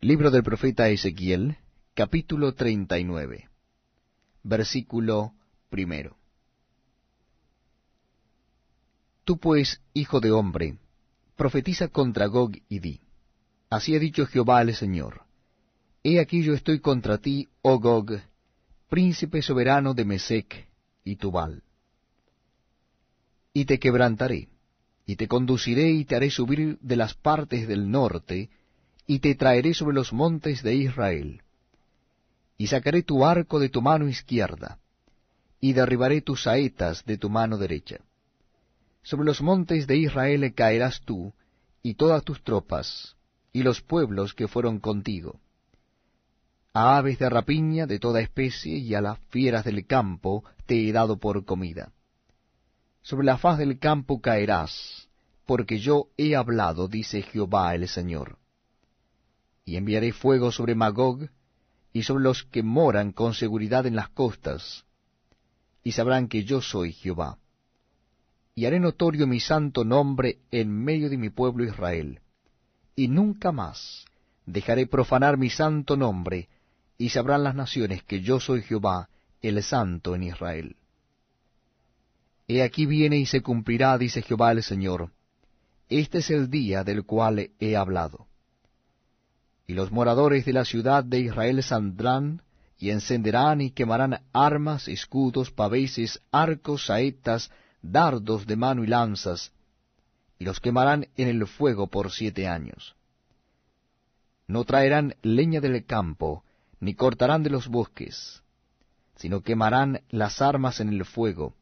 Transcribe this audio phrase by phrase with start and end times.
[0.00, 1.56] Libro del profeta Ezequiel,
[1.92, 3.48] capítulo 39,
[4.44, 5.32] versículo
[5.70, 6.16] primero.
[9.24, 10.78] Tú pues, hijo de hombre,
[11.34, 13.00] profetiza contra Gog y di,
[13.70, 15.22] Así ha dicho Jehová el Señor,
[16.04, 18.20] He aquí yo estoy contra ti, oh Gog,
[18.88, 20.68] príncipe soberano de Mesec
[21.02, 21.64] y Tubal.
[23.52, 24.48] Y te quebrantaré,
[25.06, 28.48] y te conduciré y te haré subir de las partes del norte,
[29.10, 31.40] y te traeré sobre los montes de Israel.
[32.58, 34.78] Y sacaré tu arco de tu mano izquierda,
[35.60, 38.00] y derribaré tus saetas de tu mano derecha.
[39.02, 41.32] Sobre los montes de Israel caerás tú,
[41.82, 43.16] y todas tus tropas,
[43.50, 45.40] y los pueblos que fueron contigo.
[46.74, 50.92] A aves de rapiña de toda especie y a las fieras del campo te he
[50.92, 51.92] dado por comida.
[53.00, 55.08] Sobre la faz del campo caerás,
[55.46, 58.36] porque yo he hablado, dice Jehová el Señor
[59.68, 61.28] y enviaré fuego sobre Magog
[61.92, 64.86] y sobre los que moran con seguridad en las costas,
[65.84, 67.36] y sabrán que yo soy Jehová.
[68.54, 72.20] Y haré notorio mi santo nombre en medio de mi pueblo Israel,
[72.96, 74.06] y nunca más
[74.46, 76.48] dejaré profanar mi santo nombre,
[76.96, 79.10] y sabrán las naciones que yo soy Jehová,
[79.42, 80.76] el santo en Israel.
[82.48, 85.10] He aquí viene y se cumplirá, dice Jehová el Señor,
[85.90, 88.27] este es el día del cual he hablado
[89.68, 92.42] y los moradores de la ciudad de Israel saldrán,
[92.78, 97.50] y encenderán y quemarán armas, escudos, paveses, arcos, saetas,
[97.82, 99.52] dardos de mano y lanzas,
[100.38, 102.96] y los quemarán en el fuego por siete años.
[104.46, 106.44] No traerán leña del campo,
[106.80, 108.42] ni cortarán de los bosques,
[109.16, 111.54] sino quemarán las armas en el fuego,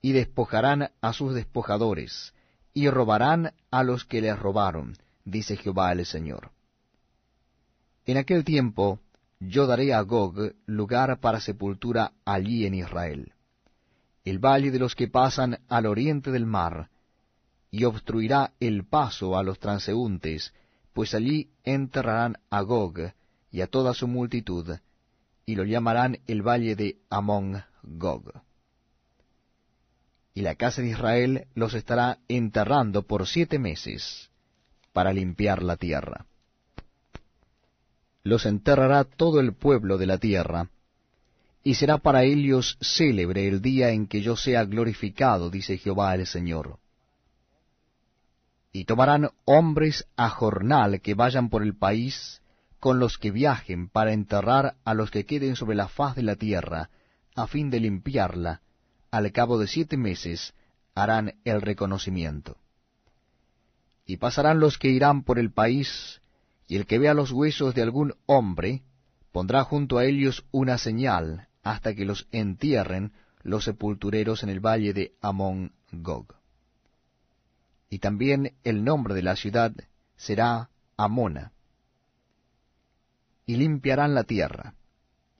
[0.00, 2.32] y despojarán a sus despojadores,
[2.72, 6.55] y robarán a los que les robaron, dice Jehová el Señor.
[8.06, 9.00] En aquel tiempo
[9.40, 13.32] yo daré a Gog lugar para sepultura allí en Israel,
[14.24, 16.88] el valle de los que pasan al oriente del mar,
[17.72, 20.54] y obstruirá el paso a los transeúntes,
[20.92, 23.12] pues allí enterrarán a Gog
[23.50, 24.76] y a toda su multitud,
[25.44, 28.40] y lo llamarán el valle de Amón Gog.
[30.32, 34.30] Y la casa de Israel los estará enterrando por siete meses,
[34.92, 36.24] para limpiar la tierra
[38.26, 40.68] los enterrará todo el pueblo de la tierra,
[41.62, 46.26] y será para ellos célebre el día en que yo sea glorificado, dice Jehová el
[46.26, 46.78] Señor.
[48.72, 52.42] Y tomarán hombres a jornal que vayan por el país
[52.80, 56.34] con los que viajen para enterrar a los que queden sobre la faz de la
[56.34, 56.90] tierra,
[57.36, 58.60] a fin de limpiarla,
[59.12, 60.52] al cabo de siete meses
[60.94, 62.56] harán el reconocimiento.
[64.04, 66.20] Y pasarán los que irán por el país
[66.68, 68.82] y el que vea los huesos de algún hombre,
[69.32, 73.12] pondrá junto a ellos una señal, hasta que los entierren
[73.42, 76.34] los sepultureros en el valle de Amón Gog.
[77.88, 79.72] Y también el nombre de la ciudad
[80.16, 81.52] será Amona.
[83.46, 84.74] Y limpiarán la tierra.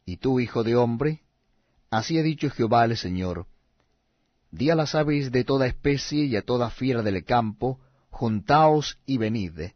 [0.05, 1.23] Y tú, hijo de hombre,
[1.91, 3.47] así ha dicho Jehová el Señor,
[4.53, 9.19] di a las aves de toda especie y a toda fiera del campo, juntaos y
[9.19, 9.73] venid,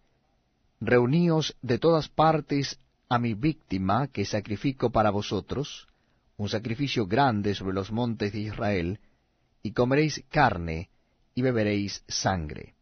[0.81, 2.79] Reuníos de todas partes
[3.11, 5.89] a mi víctima que sacrifico para vosotros,
[6.39, 8.99] un sacrificio grande sobre los montes de Israel,
[9.63, 10.89] y comeréis carne
[11.35, 12.75] y beberéis sangre.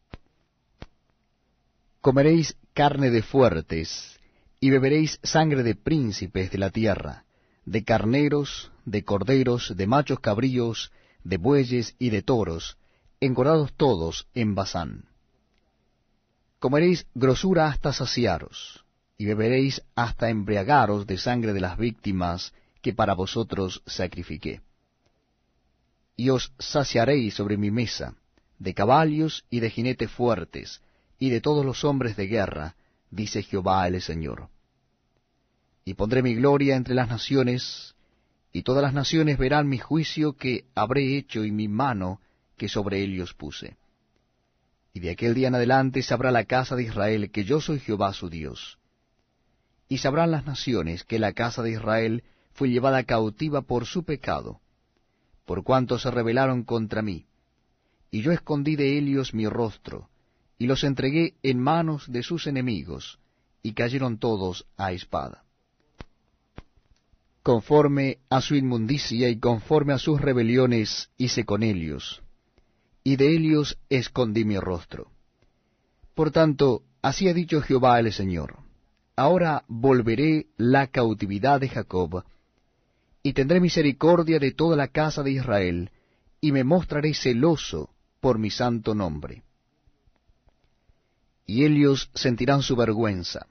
[2.00, 4.20] Comeréis carne de fuertes,
[4.60, 7.25] y beberéis sangre de príncipes de la tierra,
[7.64, 10.92] de carneros, de corderos, de machos cabríos,
[11.25, 12.78] de bueyes y de toros,
[13.19, 15.08] engordados todos en Basán
[16.58, 18.84] comeréis grosura hasta saciaros,
[19.16, 22.52] y beberéis hasta embriagaros de sangre de las víctimas
[22.82, 24.60] que para vosotros sacrifiqué.
[26.16, 28.14] Y os saciaréis sobre mi mesa,
[28.58, 30.80] de caballos y de jinetes fuertes,
[31.19, 32.75] y de todos los hombres de guerra,
[33.10, 34.48] dice Jehová el Señor.
[35.84, 37.94] Y pondré mi gloria entre las naciones,
[38.52, 42.20] y todas las naciones verán mi juicio que habré hecho y mi mano
[42.56, 43.76] que sobre ellos puse
[44.98, 48.12] y de aquel día en adelante sabrá la casa de Israel que yo soy Jehová
[48.12, 48.80] su Dios.
[49.88, 54.60] Y sabrán las naciones que la casa de Israel fue llevada cautiva por su pecado,
[55.44, 57.26] por cuanto se rebelaron contra mí.
[58.10, 60.08] Y yo escondí de ellos mi rostro,
[60.58, 63.20] y los entregué en manos de sus enemigos,
[63.62, 65.44] y cayeron todos a espada.
[67.44, 72.20] Conforme a su inmundicia y conforme a sus rebeliones hice con ellos,
[73.08, 75.10] y de ellos escondí mi rostro.
[76.14, 78.58] Por tanto, así ha dicho Jehová el Señor,
[79.16, 82.22] ahora volveré la cautividad de Jacob,
[83.22, 85.90] y tendré misericordia de toda la casa de Israel,
[86.43, 87.88] y me mostraré celoso
[88.20, 89.43] por mi santo nombre.
[91.46, 93.46] Y ellos sentirán su vergüenza,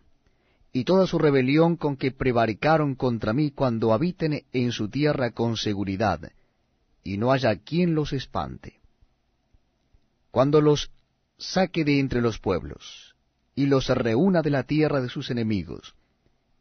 [0.72, 5.58] y toda su rebelión con que prevaricaron contra mí cuando habiten en su tierra con
[5.58, 6.32] seguridad,
[7.04, 8.78] y no haya quien los espante.
[10.38, 10.92] Cuando los
[11.40, 13.16] saque de entre los pueblos,
[13.56, 15.96] y los reúna de la tierra de sus enemigos,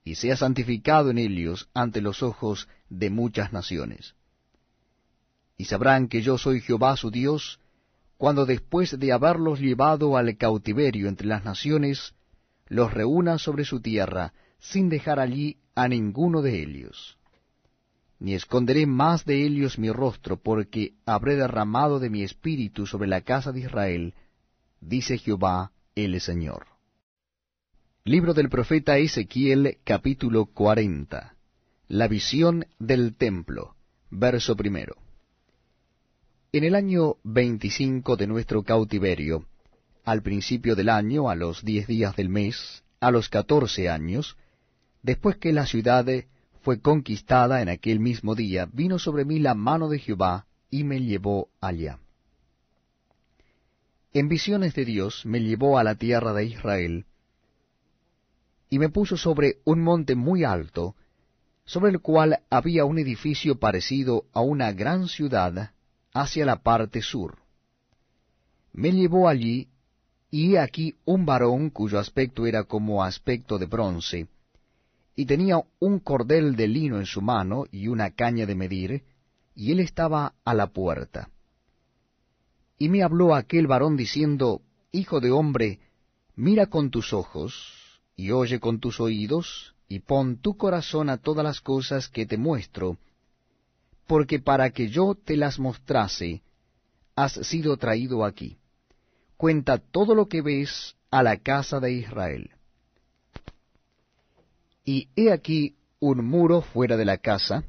[0.03, 4.15] y sea santificado en ellos ante los ojos de muchas naciones.
[5.59, 7.61] Y sabrán que yo soy Jehová su Dios,
[8.17, 12.15] cuando después de haberlos llevado al cautiverio entre las naciones,
[12.69, 17.19] los reúna sobre su tierra, sin dejar allí a ninguno de ellos.
[18.19, 23.21] Ni esconderé más de ellos mi rostro, porque habré derramado de mi espíritu sobre la
[23.21, 24.15] casa de Israel,
[24.81, 26.67] dice Jehová el Señor.
[28.05, 31.35] Libro del profeta Ezequiel capítulo 40.
[31.89, 33.75] La visión del templo.
[34.11, 34.97] Verso primero.
[36.53, 39.47] En el año veinticinco de nuestro cautiverio,
[40.05, 44.37] al principio del año, a los diez días del mes, a los catorce años,
[45.03, 46.07] después que la ciudad
[46.67, 50.99] fue conquistada en aquel mismo día, vino sobre mí la mano de Jehová y me
[50.99, 52.01] llevó allá.
[54.13, 57.07] En visiones de Dios me llevó a la tierra de Israel,
[58.69, 60.97] y me puso sobre un monte muy alto,
[61.65, 65.71] sobre el cual había un edificio parecido a una gran ciudad
[66.13, 67.39] hacia la parte sur.
[68.73, 69.69] Me llevó allí,
[70.33, 74.27] y he aquí un varón cuyo aspecto era como aspecto de bronce,
[75.17, 79.03] y tenía un cordel de lino en su mano y una caña de medir,
[79.55, 81.31] y él estaba a la puerta.
[82.79, 84.61] Y me habló aquel varón diciendo,
[84.93, 85.81] Hijo de hombre,
[86.37, 91.45] mira con tus ojos, y oye con tus oídos, y pon tu corazón a todas
[91.45, 92.99] las cosas que te muestro,
[94.07, 96.43] porque para que yo te las mostrase,
[97.15, 98.59] has sido traído aquí.
[99.39, 102.51] Cuenta todo lo que ves a la casa de Israel.
[104.89, 107.65] Y he aquí un muro fuera de la casa,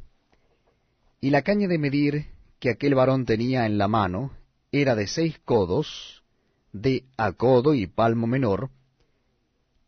[1.20, 2.28] y la caña de medir
[2.60, 4.34] que aquel varón tenía en la mano
[4.72, 6.24] era de seis codos,
[6.72, 8.70] de a codo y palmo menor,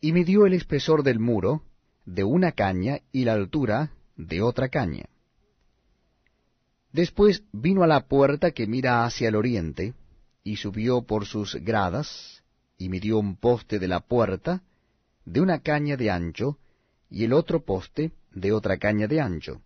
[0.02, 1.62] y midió el espesor del muro
[2.04, 5.06] de una caña y la altura de otra caña.
[6.92, 9.94] Después vino a la puerta que mira hacia el oriente,
[10.44, 12.44] y subió por sus gradas,
[12.76, 14.64] y midió un poste de la puerta
[15.26, 16.58] de una caña de ancho,
[17.10, 19.62] y el otro poste de otra caña de ancho.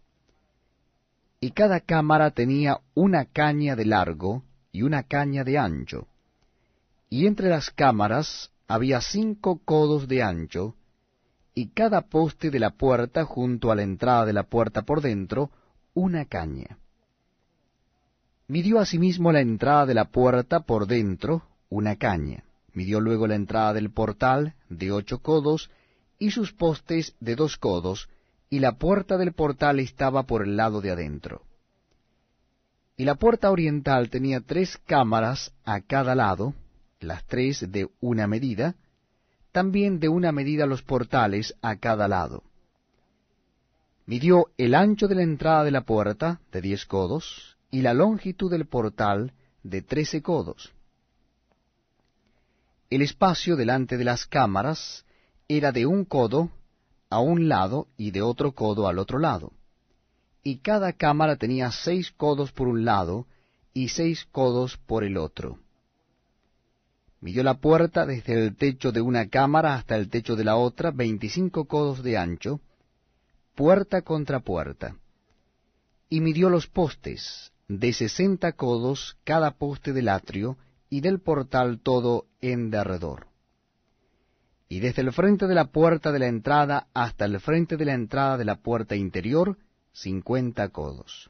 [1.40, 6.08] Y cada cámara tenía una caña de largo y una caña de ancho,
[7.10, 10.76] y entre las cámaras había cinco codos de ancho,
[11.54, 15.52] y cada poste de la puerta junto a la entrada de la puerta por dentro,
[15.94, 16.80] una caña.
[18.48, 22.44] Midió asimismo la entrada de la puerta por dentro, una caña.
[22.74, 25.70] Midió luego la entrada del portal, de ocho codos,
[26.24, 28.08] y sus postes de dos codos,
[28.50, 31.42] y la puerta del portal estaba por el lado de adentro.
[32.96, 36.54] Y la puerta oriental tenía tres cámaras a cada lado,
[37.02, 38.76] las tres de una medida,
[39.52, 42.44] también de una medida los portales a cada lado.
[44.06, 48.50] Midió el ancho de la entrada de la puerta de diez codos, y la longitud
[48.50, 50.72] del portal de trece codos.
[52.90, 55.04] El espacio delante de las cámaras
[55.48, 56.52] era de un codo
[57.10, 59.54] a un lado y de otro codo al otro lado,
[60.44, 63.28] y cada cámara tenía seis codos por un lado
[63.74, 65.60] y seis codos por el otro.
[67.22, 70.92] Midió la puerta desde el techo de una cámara hasta el techo de la otra,
[70.92, 72.60] veinticinco codos de ancho,
[73.56, 74.98] puerta contra puerta.
[76.10, 80.58] Y midió los postes, de sesenta codos cada poste del atrio,
[80.90, 83.33] y del portal todo en derredor.
[84.74, 87.94] Y desde el frente de la puerta de la entrada hasta el frente de la
[87.94, 89.60] entrada de la puerta interior,
[89.92, 91.30] cincuenta codos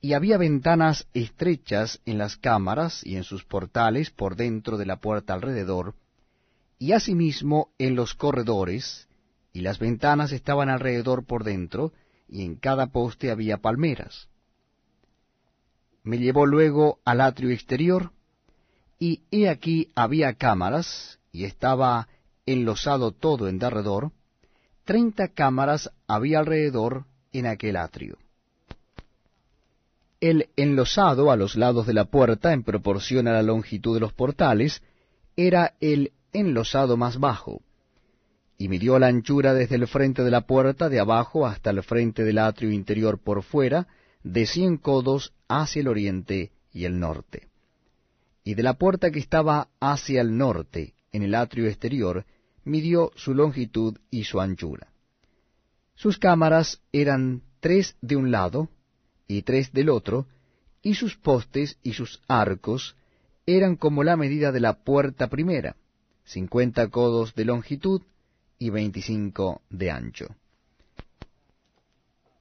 [0.00, 4.96] y había ventanas estrechas en las cámaras y en sus portales por dentro de la
[4.96, 5.94] puerta alrededor,
[6.78, 9.06] y asimismo en los corredores,
[9.52, 11.92] y las ventanas estaban alrededor por dentro,
[12.28, 14.28] y en cada poste había palmeras.
[16.02, 18.12] Me llevó luego al atrio exterior,
[18.98, 22.08] y he aquí había cámaras, y estaba
[22.46, 24.12] enlosado todo en derredor,
[24.84, 28.18] treinta cámaras había alrededor en aquel atrio
[30.24, 34.14] el enlosado a los lados de la puerta en proporción a la longitud de los
[34.14, 34.82] portales
[35.36, 37.60] era el enlosado más bajo,
[38.56, 42.24] y midió la anchura desde el frente de la puerta de abajo hasta el frente
[42.24, 43.86] del atrio interior por fuera,
[44.22, 47.48] de cien codos hacia el oriente y el norte.
[48.44, 52.24] Y de la puerta que estaba hacia el norte, en el atrio exterior,
[52.64, 54.88] midió su longitud y su anchura.
[55.94, 58.68] Sus cámaras eran tres de un lado
[59.28, 60.26] y tres del otro,
[60.82, 62.96] y sus postes y sus arcos
[63.46, 65.76] eran como la medida de la puerta primera,
[66.24, 68.02] cincuenta codos de longitud
[68.58, 70.26] y veinticinco de ancho.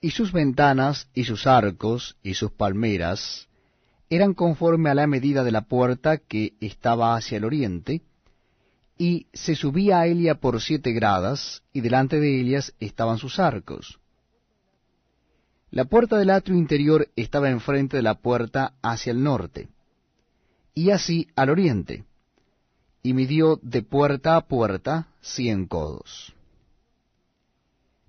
[0.02, 3.48] Y sus ventanas y sus arcos y sus palmeras
[4.10, 8.02] eran conforme a la medida de la puerta que estaba hacia el oriente,
[8.98, 14.00] y se subía a Elia por siete gradas, y delante de ellas estaban sus arcos.
[15.72, 19.70] La puerta del atrio interior estaba enfrente de la puerta hacia el norte,
[20.76, 22.06] y así al oriente,
[23.02, 26.34] y midió de puerta a puerta cien codos.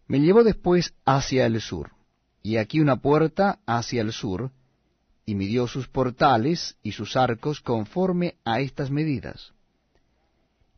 [0.06, 1.92] Me llevó después hacia el sur,
[2.42, 4.50] y aquí una puerta hacia el sur,
[5.24, 9.53] y midió sus portales y sus arcos conforme a estas medidas.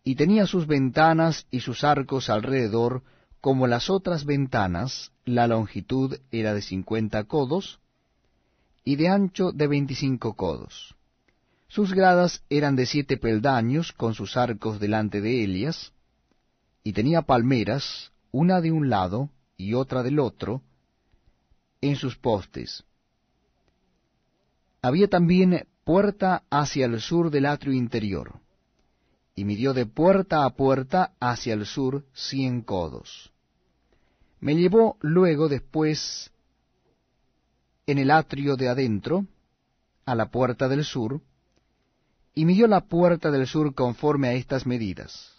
[0.07, 3.03] Y tenía sus ventanas y sus arcos alrededor
[3.41, 7.81] como las otras ventanas, la longitud era de cincuenta codos,
[8.85, 10.95] y de ancho de veinticinco codos.
[11.67, 15.93] Sus gradas eran de siete peldaños, con sus arcos delante de ellas,
[16.85, 20.63] y tenía palmeras, una de un lado y otra del otro,
[21.81, 22.85] en sus postes.
[24.83, 28.39] Había también puerta hacia el sur del atrio interior,
[29.37, 33.31] y midió de puerta a puerta hacia el sur cien codos.
[34.41, 36.33] Me llevó luego después
[37.87, 39.27] en el atrio de adentro,
[40.07, 41.21] a la puerta del sur,
[42.35, 45.33] y midió la puerta del sur conforme a estas medidas.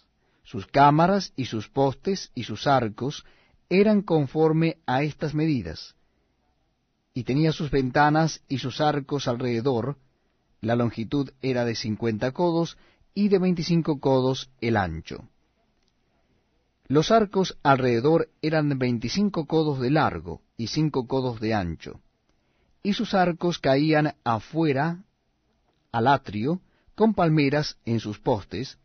[0.44, 3.24] Sus cámaras y sus postes y sus arcos
[3.68, 5.96] eran conforme a estas medidas,
[7.14, 9.96] y tenía sus ventanas y sus arcos alrededor,
[10.60, 12.78] la longitud era de cincuenta codos
[13.18, 15.28] y de veinticinco codos el ancho.
[16.86, 22.00] Los arcos alrededor eran veinticinco codos de largo y cinco codos de ancho,
[22.80, 25.02] y sus arcos caían afuera
[25.90, 26.60] al atrio,
[26.94, 28.78] con palmeras en sus postes,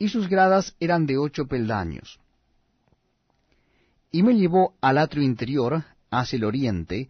[0.00, 2.18] y sus gradas eran de ocho peldaños.
[4.10, 7.08] Y me llevó al atrio interior, hacia el oriente,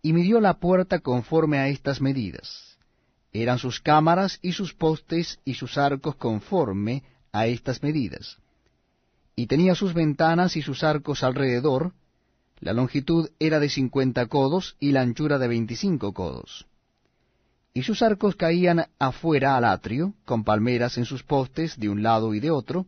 [0.00, 2.69] y midió la puerta conforme a estas medidas.
[3.32, 8.38] Eran sus cámaras y sus postes y sus arcos conforme a estas medidas.
[9.36, 11.92] Y tenía sus ventanas y sus arcos alrededor,
[12.58, 16.66] la longitud era de cincuenta codos y la anchura de veinticinco codos
[17.72, 22.34] y sus arcos caían afuera al atrio, con palmeras en sus postes de un lado
[22.34, 22.86] y de otro,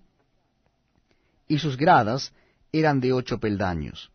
[1.47, 2.33] y sus gradas
[2.73, 4.11] eran de ocho peldaños.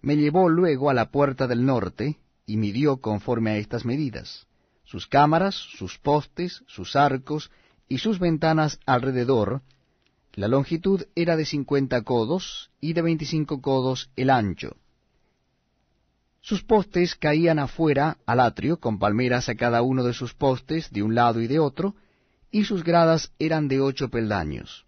[0.00, 4.46] Me llevó luego a la puerta del norte, y midió conforme a estas medidas,
[4.92, 7.50] sus cámaras, sus postes, sus arcos
[7.88, 9.62] y sus ventanas alrededor,
[10.34, 14.76] la longitud era de cincuenta codos y de veinticinco codos el ancho
[16.42, 21.02] sus postes caían afuera al atrio, con palmeras a cada uno de sus postes, de
[21.02, 21.94] un lado y de otro,
[22.50, 24.84] y sus gradas eran de ocho peldaños.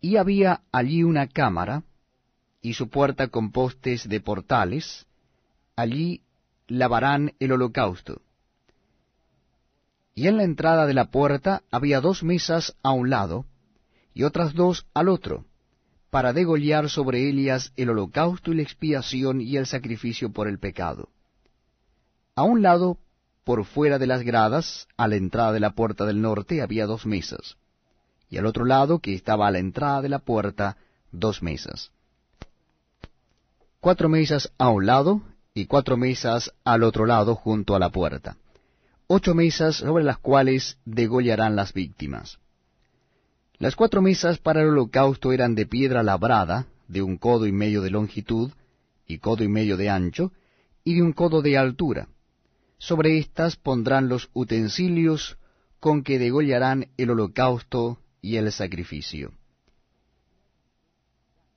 [0.00, 1.84] Y había allí una cámara,
[2.62, 5.06] y su puerta con postes de portales,
[5.76, 6.22] allí
[6.68, 8.22] lavarán el holocausto.
[10.16, 13.44] Y en la entrada de la puerta había dos mesas a un lado,
[14.14, 15.44] y otras dos al otro,
[16.08, 21.10] para degollar sobre Elias el holocausto y la expiación y el sacrificio por el pecado.
[22.34, 22.96] A un lado,
[23.44, 27.04] por fuera de las gradas, a la entrada de la puerta del norte, había dos
[27.04, 27.58] mesas,
[28.30, 30.78] y al otro lado, que estaba a la entrada de la puerta,
[31.12, 31.90] dos mesas.
[33.80, 35.20] Cuatro mesas a un lado
[35.52, 38.38] y cuatro mesas al otro lado junto a la puerta.
[39.08, 42.38] Ocho mesas sobre las cuales degollarán las víctimas.
[43.58, 47.82] Las cuatro mesas para el holocausto eran de piedra labrada, de un codo y medio
[47.82, 48.50] de longitud,
[49.06, 50.32] y codo y medio de ancho,
[50.82, 52.08] y de un codo de altura.
[52.78, 55.38] Sobre éstas pondrán los utensilios
[55.78, 59.32] con que degollarán el holocausto y el sacrificio.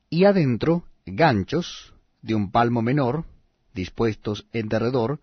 [0.10, 3.26] Y adentro ganchos de un palmo menor,
[3.74, 5.20] dispuestos en derredor,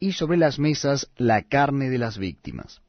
[0.00, 2.80] y sobre las mesas la carne de las víctimas.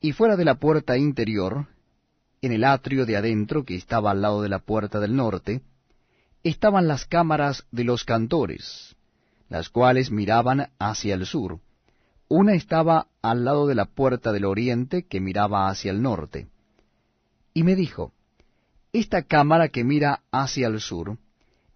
[0.00, 1.68] Y fuera de la puerta interior
[2.42, 5.62] en el atrio de adentro, que estaba al lado de la puerta del norte,
[6.42, 8.96] estaban las cámaras de los cantores,
[9.48, 11.60] las cuales miraban hacia el sur.
[12.28, 16.48] Una estaba al lado de la puerta del oriente, que miraba hacia el norte.
[17.54, 18.12] Y me dijo,
[18.92, 21.18] Esta cámara que mira hacia el sur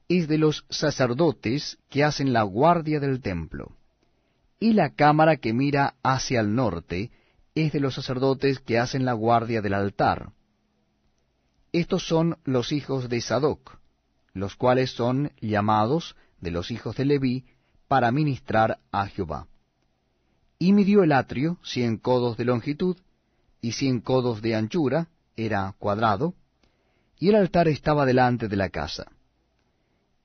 [0.09, 3.76] es de los sacerdotes que hacen la guardia del templo,
[4.59, 7.11] y la cámara que mira hacia el norte
[7.55, 10.33] es de los sacerdotes que hacen la guardia del altar.
[11.73, 13.79] Estos son los hijos de Sadoc,
[14.33, 17.45] los cuales son llamados de los hijos de Leví
[17.89, 19.47] para ministrar a Jehová.
[20.59, 22.97] Y midió el atrio cien codos de longitud
[23.61, 26.35] y cien codos de anchura, era cuadrado,
[27.19, 29.11] y el altar estaba delante de la casa.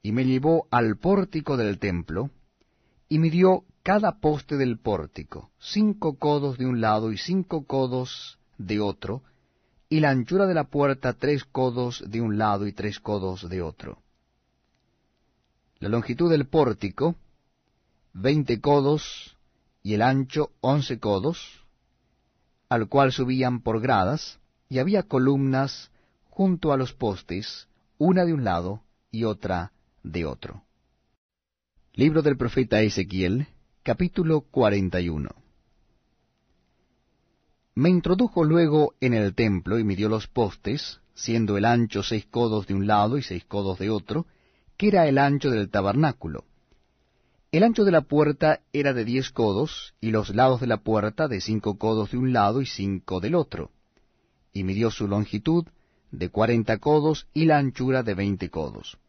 [0.01, 2.29] Y me llevó al pórtico del templo,
[3.09, 8.79] y midió cada poste del pórtico, cinco codos de un lado y cinco codos de
[8.79, 9.23] otro,
[9.89, 13.61] y la anchura de la puerta tres codos de un lado y tres codos de
[13.61, 13.97] otro.
[15.79, 17.15] La longitud del pórtico,
[18.13, 19.35] veinte codos,
[19.83, 21.65] y el ancho once codos,
[22.69, 25.91] al cual subían por gradas, y había columnas
[26.29, 29.73] junto a los postes, una de un lado y otra
[30.03, 30.63] de otro.
[31.93, 33.47] Libro del profeta Ezequiel,
[33.83, 35.27] capítulo 41.
[37.73, 42.67] Me introdujo luego en el templo y midió los postes, siendo el ancho seis codos
[42.67, 44.27] de un lado y seis codos de otro,
[44.77, 46.45] que era el ancho del tabernáculo.
[47.51, 51.27] El ancho de la puerta era de diez codos, y los lados de la puerta
[51.27, 53.71] de cinco codos de un lado y cinco del otro.
[54.53, 55.65] Y midió su longitud
[56.11, 58.99] de cuarenta codos y la anchura de veinte codos.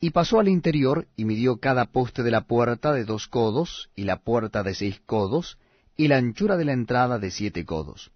[0.00, 4.04] Y pasó al interior y midió cada poste de la puerta de dos codos, y
[4.04, 5.58] la puerta de seis codos,
[5.94, 8.10] y la anchura de la entrada de siete codos.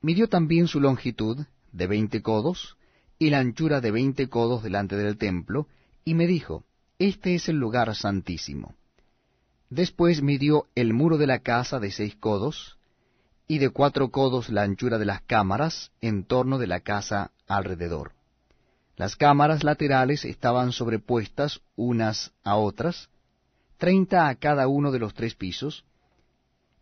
[0.00, 2.78] Midió también su longitud de veinte codos,
[3.18, 5.68] y la anchura de veinte codos delante del templo,
[6.04, 6.64] y me dijo,
[6.98, 8.74] Este es el lugar santísimo.
[9.68, 12.78] Después midió el muro de la casa de seis codos,
[13.46, 18.12] y de cuatro codos la anchura de las cámaras en torno de la casa alrededor.
[18.98, 23.08] Las cámaras laterales estaban sobrepuestas unas a otras,
[23.76, 25.84] treinta a cada uno de los tres pisos,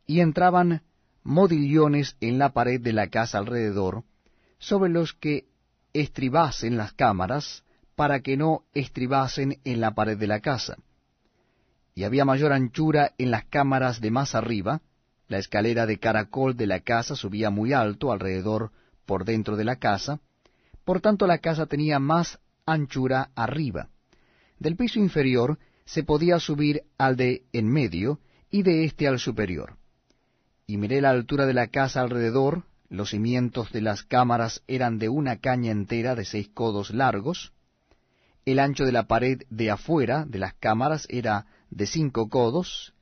[0.07, 0.81] y entraban
[1.23, 4.03] modillones en la pared de la casa alrededor,
[4.59, 5.45] sobre los que
[5.93, 7.65] estribasen las cámaras,
[7.95, 10.79] para que no estribasen en la pared de la casa.
[11.95, 14.81] Y había mayor anchura en las cámaras de más arriba,
[15.29, 18.73] la escalera de caracol de la casa subía muy alto alrededor
[19.05, 20.21] por dentro de la casa,
[20.87, 23.89] por tanto la casa tenía más anchura arriba.
[24.61, 28.21] Del piso inferior se podía subir al de en medio,
[28.51, 29.77] y de éste al superior.
[30.65, 35.09] Y miré la altura de la casa alrededor, los cimientos de las cámaras eran de
[35.09, 37.53] una caña entera de seis codos largos,
[38.45, 42.95] el ancho de la pared de afuera de las cámaras era de cinco codos,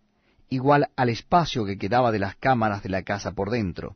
[0.48, 3.94] igual al espacio que quedaba de las cámaras de la casa por dentro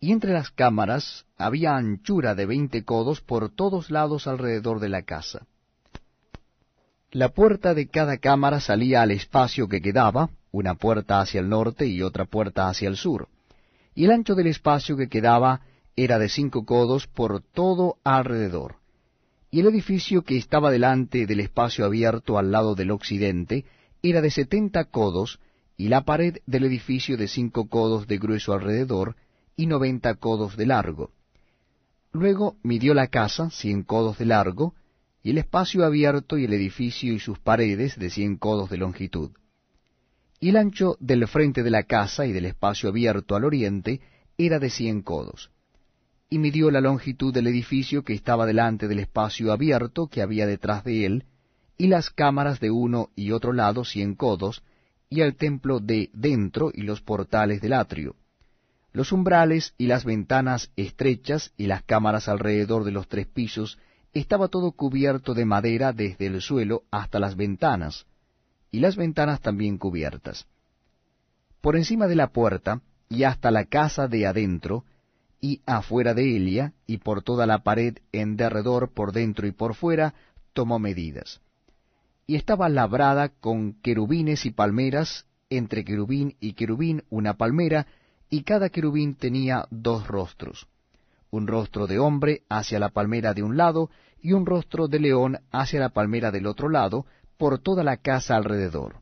[0.00, 5.02] y entre las cámaras había anchura de veinte codos por todos lados alrededor de la
[5.02, 5.46] casa.
[7.12, 11.86] La puerta de cada cámara salía al espacio que quedaba, una puerta hacia el norte
[11.86, 13.28] y otra puerta hacia el sur,
[13.94, 15.60] y el ancho del espacio que quedaba
[15.96, 18.76] era de cinco codos por todo alrededor.
[19.50, 23.64] Y el edificio que estaba delante del espacio abierto al lado del occidente
[24.02, 25.40] era de setenta codos,
[25.76, 29.16] y la pared del edificio de cinco codos de grueso alrededor,
[29.56, 31.10] y noventa codos de largo.
[32.12, 34.74] Luego midió la casa cien codos de largo,
[35.22, 39.30] y el espacio abierto y el edificio y sus paredes de cien codos de longitud.
[40.40, 44.00] Y el ancho del frente de la casa y del espacio abierto al oriente
[44.38, 45.50] era de cien codos.
[46.30, 50.84] Y midió la longitud del edificio que estaba delante del espacio abierto que había detrás
[50.84, 51.24] de él,
[51.76, 54.62] y las cámaras de uno y otro lado cien codos,
[55.10, 58.16] y el templo de dentro y los portales del atrio
[58.92, 63.78] los umbrales y las ventanas estrechas y las cámaras alrededor de los tres pisos
[64.12, 68.06] estaba todo cubierto de madera desde el suelo hasta las ventanas,
[68.72, 70.46] y las ventanas también cubiertas.
[71.60, 74.84] Por encima de la puerta y hasta la casa de adentro,
[75.40, 79.74] y afuera de ella, y por toda la pared en derredor por dentro y por
[79.74, 80.14] fuera,
[80.52, 81.40] tomó medidas.
[82.26, 87.86] Y estaba labrada con querubines y palmeras, entre querubín y querubín una palmera,
[88.30, 90.68] y cada querubín tenía dos rostros,
[91.30, 93.90] un rostro de hombre hacia la palmera de un lado
[94.22, 98.36] y un rostro de león hacia la palmera del otro lado, por toda la casa
[98.36, 99.00] alrededor.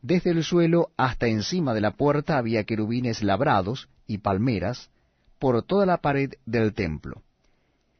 [0.00, 4.90] Desde el suelo hasta encima de la puerta había querubines labrados y palmeras
[5.38, 7.22] por toda la pared del templo.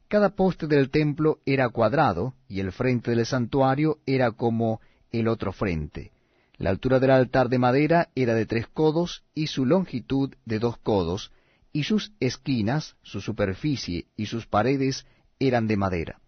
[0.09, 5.53] Cada poste del templo era cuadrado, y el frente del santuario era como el otro
[5.53, 6.13] frente,
[6.59, 10.77] la altura del altar de madera era de tres codos y su longitud de dos
[10.79, 11.33] codos,
[11.73, 15.07] y sus esquinas, su superficie y sus paredes
[15.39, 16.21] eran de madera.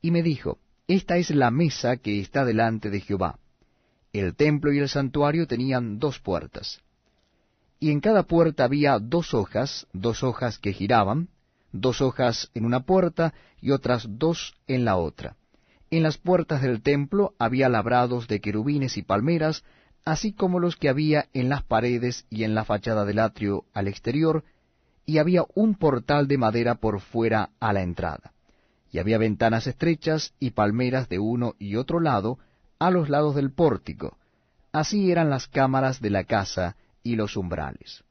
[0.00, 3.38] Y me dijo, Esta es la mesa que está delante de Jehová.
[4.12, 6.80] El templo y el santuario tenían dos puertas.
[7.78, 11.28] Y en cada puerta había dos hojas, dos hojas que giraban,
[11.72, 15.36] dos hojas en una puerta y otras dos en la otra.
[15.90, 19.64] En las puertas del templo había labrados de querubines y palmeras,
[20.04, 23.88] así como los que había en las paredes y en la fachada del atrio al
[23.88, 24.44] exterior,
[25.04, 28.32] y había un portal de madera por fuera a la entrada.
[28.92, 32.38] Y había ventanas estrechas y palmeras de uno y otro lado,
[32.78, 34.16] a los lados del pórtico.
[34.72, 38.04] Así eran las cámaras de la casa y los umbrales.